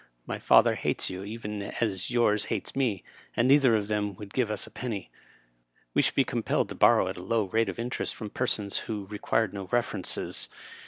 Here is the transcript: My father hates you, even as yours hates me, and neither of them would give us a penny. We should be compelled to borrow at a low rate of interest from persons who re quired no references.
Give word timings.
My 0.25 0.39
father 0.39 0.73
hates 0.73 1.11
you, 1.11 1.23
even 1.23 1.61
as 1.61 2.09
yours 2.09 2.45
hates 2.45 2.75
me, 2.75 3.03
and 3.35 3.47
neither 3.47 3.75
of 3.75 3.87
them 3.87 4.15
would 4.15 4.33
give 4.33 4.49
us 4.49 4.65
a 4.65 4.71
penny. 4.71 5.11
We 5.93 6.01
should 6.01 6.15
be 6.15 6.23
compelled 6.23 6.69
to 6.69 6.73
borrow 6.73 7.07
at 7.07 7.17
a 7.17 7.21
low 7.23 7.43
rate 7.43 7.69
of 7.69 7.77
interest 7.77 8.15
from 8.15 8.31
persons 8.31 8.79
who 8.89 9.05
re 9.05 9.19
quired 9.19 9.53
no 9.53 9.65
references. 9.71 10.49